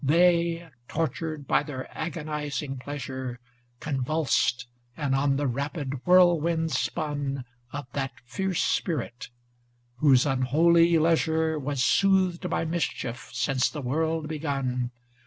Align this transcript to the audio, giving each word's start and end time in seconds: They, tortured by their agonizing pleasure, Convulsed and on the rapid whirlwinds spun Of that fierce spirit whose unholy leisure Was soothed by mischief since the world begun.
They, 0.03 0.67
tortured 0.87 1.45
by 1.45 1.61
their 1.61 1.85
agonizing 1.95 2.79
pleasure, 2.79 3.39
Convulsed 3.79 4.65
and 4.97 5.13
on 5.13 5.35
the 5.35 5.45
rapid 5.45 5.93
whirlwinds 6.07 6.75
spun 6.75 7.45
Of 7.71 7.85
that 7.93 8.11
fierce 8.25 8.63
spirit 8.63 9.27
whose 9.97 10.25
unholy 10.25 10.97
leisure 10.97 11.59
Was 11.59 11.83
soothed 11.83 12.49
by 12.49 12.65
mischief 12.65 13.29
since 13.31 13.69
the 13.69 13.81
world 13.83 14.27
begun. 14.27 14.89